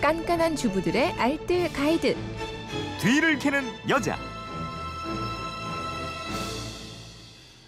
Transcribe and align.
깐깐한 0.00 0.56
주부들의 0.56 1.12
알뜰 1.12 1.70
가이드. 1.74 2.16
뒤를 3.00 3.38
캐는 3.38 3.62
여자. 3.90 4.16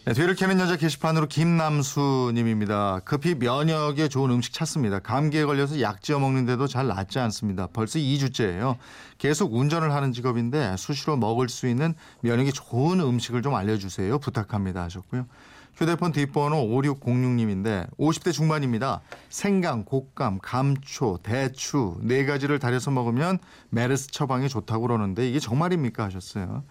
네, 0.06 0.14
뒤를 0.14 0.34
캐는 0.34 0.58
여자 0.58 0.76
게시판으로 0.76 1.28
김남수님입니다. 1.28 3.00
급히 3.04 3.34
면역에 3.34 4.08
좋은 4.08 4.30
음식 4.30 4.54
찾습니다. 4.54 4.98
감기에 4.98 5.44
걸려서 5.44 5.82
약 5.82 6.00
지어 6.02 6.18
먹는데도 6.18 6.66
잘 6.66 6.86
낫지 6.86 7.18
않습니다. 7.18 7.68
벌써 7.70 7.98
2주째예요. 7.98 8.78
계속 9.18 9.54
운전을 9.54 9.92
하는 9.92 10.12
직업인데 10.12 10.76
수시로 10.78 11.18
먹을 11.18 11.50
수 11.50 11.68
있는 11.68 11.94
면역이 12.22 12.52
좋은 12.52 12.98
음식을 12.98 13.42
좀 13.42 13.54
알려주세요. 13.54 14.18
부탁합니다 14.18 14.82
하셨고요. 14.82 15.26
휴대폰 15.74 16.12
뒷번호 16.12 16.68
5606님인데 16.68 17.88
50대 17.98 18.32
중반입니다. 18.32 19.00
생강, 19.30 19.84
곶감, 19.84 20.38
감초, 20.42 21.18
대추 21.22 21.96
네 22.02 22.24
가지를 22.26 22.58
달여서 22.58 22.90
먹으면 22.90 23.38
메르스 23.70 24.08
처방이 24.08 24.48
좋다고 24.48 24.82
그러는데 24.82 25.28
이게 25.28 25.38
정말입니까 25.38 26.04
하셨어요. 26.04 26.62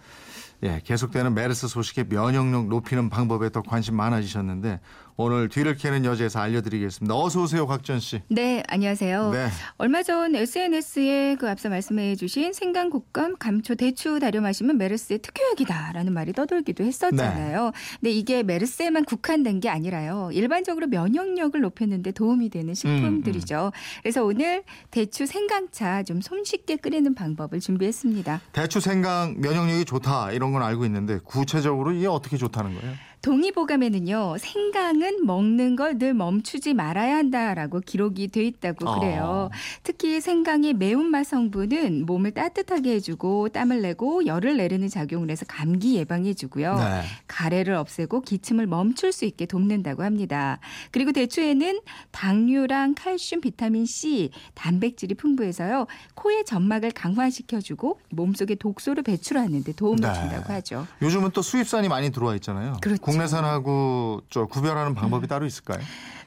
예, 0.64 0.80
계속되는 0.84 1.34
메르스 1.34 1.66
소식에 1.66 2.04
면역력 2.04 2.68
높이는 2.68 3.10
방법에 3.10 3.50
더 3.50 3.62
관심 3.62 3.96
많아지셨는데 3.96 4.78
오늘 5.16 5.48
뒤를 5.48 5.76
캐는 5.76 6.04
여자에서 6.04 6.40
알려드리겠습니다. 6.40 7.14
어서 7.14 7.42
오세요, 7.42 7.66
곽전 7.66 8.00
씨. 8.00 8.20
네, 8.28 8.62
안녕하세요. 8.68 9.30
네. 9.32 9.48
얼마 9.76 10.02
전 10.02 10.34
SNS에 10.34 11.36
그 11.38 11.50
앞서 11.50 11.68
말씀해주신 11.68 12.52
생강, 12.52 12.90
곶감, 12.90 13.36
감초, 13.38 13.74
대추 13.74 14.20
다려 14.20 14.40
마시면 14.40 14.78
메르스의 14.78 15.18
특효약이다라는 15.18 16.12
말이 16.14 16.32
떠돌기도 16.32 16.84
했었잖아요. 16.84 17.64
네. 17.64 17.70
근데 18.00 18.10
이게 18.10 18.42
메르스에만 18.42 19.04
국한된 19.04 19.60
게 19.60 19.68
아니라요. 19.68 20.30
일반적으로 20.32 20.86
면역력을 20.86 21.60
높이는데 21.60 22.12
도움이 22.12 22.50
되는 22.50 22.72
식품들이죠. 22.72 23.66
음, 23.66 23.70
그래서 24.02 24.24
오늘 24.24 24.62
대추 24.90 25.26
생강차 25.26 26.04
좀 26.04 26.20
손쉽게 26.20 26.76
끓이는 26.76 27.14
방법을 27.14 27.60
준비했습니다. 27.60 28.40
대추 28.52 28.80
생강 28.80 29.40
면역력이 29.40 29.84
좋다 29.84 30.32
이런 30.32 30.51
건 30.52 30.62
알고 30.62 30.84
있는데 30.86 31.18
구체적으로 31.24 31.92
이게 31.92 32.06
어떻게 32.06 32.36
좋다는 32.36 32.74
거예요? 32.80 32.94
동의보감에는요, 33.22 34.36
생강은 34.38 35.24
먹는 35.24 35.76
걸 35.76 35.92
늘 36.02 36.14
멈추지 36.14 36.74
말아야 36.74 37.16
한다라고 37.16 37.80
기록이 37.80 38.28
돼 38.28 38.44
있다고 38.44 38.98
그래요. 38.98 39.22
어. 39.22 39.50
특히 39.84 40.20
생강의 40.20 40.72
매운맛 40.74 41.26
성분은 41.26 42.06
몸을 42.06 42.32
따뜻하게 42.32 42.94
해주고 42.94 43.50
땀을 43.50 43.82
내고 43.82 44.24
열을 44.26 44.56
내리는 44.56 44.88
작용을 44.88 45.30
해서 45.30 45.44
감기 45.46 45.96
예방해주고요. 45.96 46.74
네. 46.74 47.02
가래를 47.28 47.74
없애고 47.74 48.22
기침을 48.22 48.66
멈출 48.66 49.12
수 49.12 49.26
있게 49.26 49.46
돕는다고 49.46 50.02
합니다. 50.02 50.58
그리고 50.90 51.12
대추에는 51.12 51.80
당류랑 52.10 52.94
칼슘, 52.94 53.40
비타민 53.42 53.84
C, 53.84 54.30
단백질이 54.54 55.14
풍부해서요. 55.14 55.86
코의 56.14 56.44
점막을 56.46 56.90
강화시켜주고 56.92 58.00
몸속의 58.10 58.56
독소를 58.56 59.02
배출하는 59.04 59.62
데 59.62 59.72
도움을 59.72 60.00
네. 60.00 60.14
준다고 60.14 60.52
하죠. 60.54 60.86
요즘은 61.02 61.30
또 61.32 61.42
수입산이 61.42 61.88
많이 61.88 62.10
들어와 62.10 62.34
있잖아요. 62.36 62.78
그렇죠. 62.80 63.02
국내산하고 63.12 64.22
저 64.30 64.46
구별하는 64.46 64.94
방법이 64.94 65.26
따로 65.26 65.46
있을까요? 65.46 65.80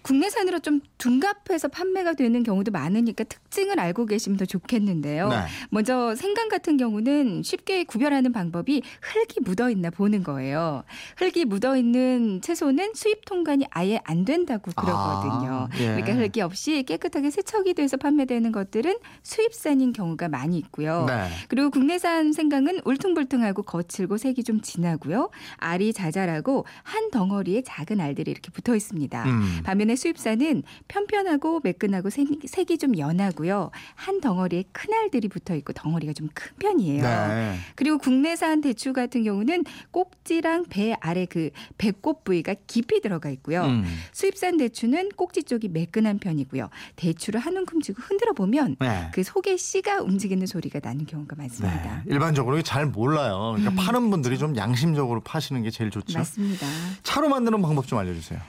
국내산으로 0.06 0.59
좀 0.59 0.81
둔갑해서 1.00 1.67
판매가 1.70 2.14
되는 2.14 2.44
경우도 2.44 2.72
많으니까 2.72 3.23
특징을 3.23 3.80
알고 3.80 4.06
계시면 4.06 4.38
더 4.38 4.45
좋겠는데요. 4.45 5.30
네. 5.30 5.36
먼저 5.72 6.14
생강 6.14 6.48
같은 6.48 6.78
경우는 6.78 7.42
쉽게 7.42 7.86
구별하는 7.86 8.31
방법이 8.31 8.83
흙이 9.02 9.39
묻어 9.44 9.72
있나 9.72 9.89
보는 9.89 10.22
거예요. 10.22 10.83
흙이 11.17 11.45
묻어 11.45 11.76
있는 11.76 12.39
채소는 12.42 12.94
수입 12.94 13.26
통관이 13.26 13.66
아예 13.72 14.00
안 14.03 14.26
된다고 14.26 14.72
그러거든요. 14.76 15.70
아, 15.72 15.78
예. 15.80 15.95
그러니까 15.95 16.14
흙이 16.14 16.42
없이 16.42 16.83
깨끗하게 16.83 17.31
세척이 17.31 17.73
돼서 17.73 17.98
판매되는 17.98 18.52
것들은 18.52 18.98
수입산인 19.23 19.92
경우가 19.92 20.30
많이 20.30 20.59
있고요. 20.59 21.06
네. 21.08 21.30
그리고 21.48 21.72
국내산 21.72 22.31
생강은 22.31 22.82
울퉁불퉁하고 22.86 23.64
거칠고 23.64 24.17
색이 24.17 24.44
좀 24.44 24.61
진하고요. 24.61 25.32
알이 25.58 25.94
자잘하고 25.94 26.67
한 26.83 27.10
덩어리에 27.10 27.64
작은 27.65 27.99
알들이 27.99 28.30
이렇게 28.30 28.52
붙어 28.52 28.76
있습니다. 28.76 29.23
음. 29.23 29.61
반면에 29.64 29.95
수입산은 29.95 30.64
편편하고 30.88 31.61
매끈하고 31.64 32.10
색, 32.10 32.28
색이 32.45 32.78
좀 32.78 32.98
연하고요. 32.98 33.72
한 33.95 34.22
덩어리에 34.22 34.66
큰 34.72 34.94
알들이 34.94 35.28
붙어 35.28 35.56
있고 35.56 35.73
덩어리가 35.73 36.14
좀 36.14 36.26
큰 36.36 36.52
편이에요. 36.60 37.04
네. 37.04 37.56
그리고 37.76 37.98
국내산 37.98 38.61
대추 38.61 38.94
같은 38.94 39.23
경우는 39.23 39.64
꼭지랑 39.92 40.66
배 40.70 40.94
아래 41.00 41.26
그 41.26 41.50
배꼽 41.78 42.23
부위가 42.23 42.56
깊이 42.67 43.02
들어가 43.02 43.30
있고요. 43.30 43.64
음. 43.64 43.86
수입산 44.11 44.58
대추는 44.58 45.10
꼭지 45.16 45.44
쪽이 45.44 45.70
매끈한 45.70 46.20
편이고요. 46.20 46.70
대추를 46.98 47.39
한 47.39 47.56
움큼 47.56 47.82
쥐고 47.82 48.02
흔들어 48.02 48.33
보면 48.33 48.76
네. 48.80 49.10
그 49.14 49.23
속에 49.23 49.56
씨가 49.58 50.02
움직이는 50.02 50.45
소리가 50.45 50.80
나는 50.83 51.06
경우가 51.06 51.36
많습니다. 51.38 52.04
네. 52.06 52.14
일반적으로 52.14 52.62
잘 52.62 52.86
몰라요. 52.86 53.56
그러니까 53.56 53.82
파는 53.82 54.10
분들이 54.10 54.38
좀 54.38 54.58
양심적으로 54.58 55.22
파시는 55.22 55.64
게 55.64 55.70
제일 55.72 55.89
좋죠. 55.92 56.17
맞습니다. 56.17 56.66
차로 57.04 57.30
만드는 57.30 57.62
방법 57.62 57.88
좀 57.88 58.00
알려주세요. 58.00 58.39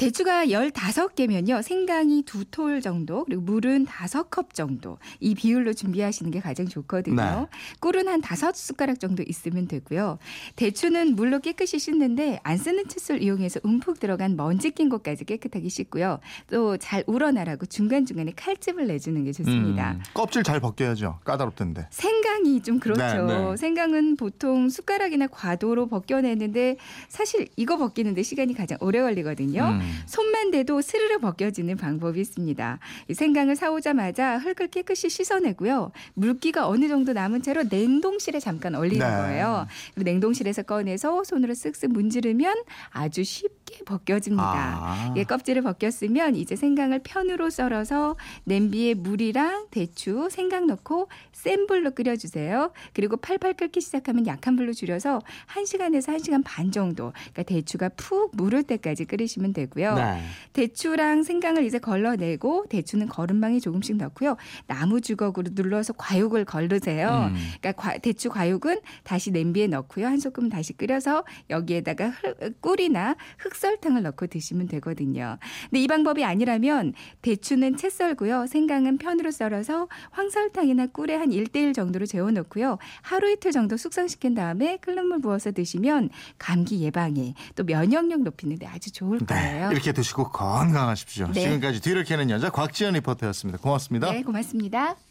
대추가 0.00 0.46
15개면요. 0.46 1.62
생강이 1.62 2.22
두 2.22 2.40
톨 2.50 2.80
정도, 2.80 3.24
그리고 3.24 3.42
물은 3.42 3.84
다섯 3.84 4.30
컵 4.30 4.54
정도. 4.54 4.96
이 5.20 5.34
비율로 5.34 5.74
준비하시는 5.74 6.32
게 6.32 6.40
가장 6.40 6.66
좋거든요. 6.66 7.16
네. 7.16 7.46
꿀은 7.80 8.08
한 8.08 8.20
다섯 8.22 8.56
숟가락 8.56 8.98
정도 8.98 9.22
있으면 9.26 9.68
되고요. 9.68 10.18
대추는 10.56 11.14
물로 11.16 11.38
깨끗이 11.40 11.78
씻는데 11.78 12.40
안 12.42 12.56
쓰는 12.56 12.88
칫솔 12.88 13.22
이용해서 13.22 13.60
움푹 13.62 14.00
들어간 14.00 14.36
먼지 14.36 14.70
낀 14.70 14.88
곳까지 14.88 15.26
깨끗하게 15.26 15.68
씻고요. 15.68 16.18
또 16.50 16.76
잘 16.78 17.04
우러나라고 17.06 17.66
중간중간에 17.66 18.32
칼집을 18.34 18.86
내주는 18.86 19.22
게 19.22 19.32
좋습니다. 19.32 19.92
음, 19.92 20.02
껍질 20.14 20.42
잘 20.42 20.60
벗겨야죠. 20.60 21.18
까다롭던데. 21.24 21.88
생강이 21.90 22.62
좀 22.62 22.80
그렇죠. 22.80 23.02
네, 23.26 23.50
네. 23.50 23.56
생강은 23.56 24.16
보통 24.16 24.70
숟가락이나 24.70 25.26
과도로 25.26 25.88
벗겨내는데 25.88 26.76
사실 27.08 27.48
이거 27.56 27.76
벗기는데 27.76 28.22
시간이 28.22 28.54
가장 28.54 28.78
오래 28.80 29.00
걸리거든요. 29.02 29.62
음. 29.62 29.89
손만 30.06 30.50
대도 30.50 30.80
스르르 30.82 31.18
벗겨지는 31.18 31.76
방법이 31.76 32.20
있습니다. 32.20 32.78
이 33.08 33.14
생강을 33.14 33.56
사오자마자 33.56 34.38
흙을 34.38 34.68
깨끗이 34.68 35.08
씻어내고요. 35.08 35.92
물기가 36.14 36.68
어느 36.68 36.88
정도 36.88 37.12
남은 37.12 37.42
채로 37.42 37.64
냉동실에 37.64 38.40
잠깐 38.40 38.74
얼리는 38.74 39.06
네. 39.06 39.16
거예요. 39.16 39.66
냉동실에서 39.96 40.62
꺼내서 40.62 41.24
손으로 41.24 41.52
쓱쓱 41.54 41.92
문지르면 41.92 42.54
아주 42.90 43.24
쉽게 43.24 43.59
벗겨집니다. 43.86 44.42
아. 44.44 45.14
예, 45.16 45.24
껍질을 45.24 45.62
벗겼으면 45.62 46.34
이제 46.36 46.56
생강을 46.56 47.00
편으로 47.02 47.50
썰어서 47.50 48.16
냄비에 48.44 48.94
물이랑 48.94 49.66
대추, 49.70 50.28
생강 50.30 50.66
넣고 50.66 51.08
센 51.32 51.66
불로 51.66 51.90
끓여주세요. 51.92 52.72
그리고 52.92 53.16
팔팔 53.16 53.54
끓기 53.54 53.80
시작하면 53.80 54.26
약한 54.26 54.56
불로 54.56 54.72
줄여서 54.72 55.20
1시간에서 55.54 56.16
1시간 56.16 56.42
반 56.44 56.70
정도, 56.70 57.12
그러니까 57.32 57.42
대추가 57.44 57.88
푹 57.90 58.36
무를 58.36 58.62
때까지 58.62 59.04
끓이시면 59.06 59.52
되고요. 59.52 59.94
네. 59.94 60.22
대추랑 60.52 61.22
생강을 61.22 61.64
이제 61.64 61.78
걸러내고 61.78 62.66
대추는 62.68 63.08
거름망에 63.08 63.60
조금씩 63.60 63.96
넣고요. 63.96 64.36
나무 64.66 65.00
주걱으로 65.00 65.50
눌러서 65.52 65.94
과육을 65.94 66.44
걸르세요. 66.44 67.30
음. 67.32 67.36
그러니까 67.60 67.72
과- 67.72 67.98
대추 67.98 68.28
과육은 68.30 68.80
다시 69.04 69.30
냄비에 69.30 69.66
넣고요. 69.68 70.06
한 70.06 70.18
소끔 70.18 70.48
다시 70.48 70.72
끓여서 70.74 71.24
여기에다가 71.48 72.08
흙- 72.10 72.60
꿀이나 72.60 73.16
흑 73.38 73.54
설탕을 73.60 74.02
넣고 74.02 74.26
드시면 74.26 74.66
되거든요. 74.68 75.38
근데 75.64 75.80
이 75.82 75.86
방법이 75.86 76.24
아니라면 76.24 76.94
대추는 77.22 77.76
채 77.76 77.90
썰고요. 77.90 78.46
생강은 78.46 78.98
편으로 78.98 79.30
썰어서 79.30 79.88
황설탕이나 80.10 80.86
꿀에 80.88 81.14
한 81.14 81.28
1대1 81.28 81.74
정도로 81.74 82.06
재워 82.06 82.30
놓고요. 82.30 82.78
하루 83.02 83.30
이틀 83.30 83.52
정도 83.52 83.76
숙성시킨 83.76 84.34
다음에 84.34 84.78
끓는 84.78 85.06
물 85.06 85.20
부어서 85.20 85.52
드시면 85.52 86.08
감기 86.38 86.80
예방에 86.80 87.34
또 87.54 87.64
면역력 87.64 88.22
높이는 88.22 88.56
데 88.58 88.66
아주 88.66 88.90
좋을 88.92 89.18
네. 89.18 89.26
거예요. 89.26 89.70
이렇게 89.72 89.92
드시고 89.92 90.30
건강하십시오. 90.30 91.28
네. 91.32 91.42
지금까지 91.42 91.82
뒤를 91.82 92.04
캐는 92.04 92.30
여자 92.30 92.50
곽지연 92.50 92.94
리포터였습니다. 92.94 93.58
고맙습니다. 93.58 94.10
네, 94.10 94.22
고맙습니다. 94.22 94.96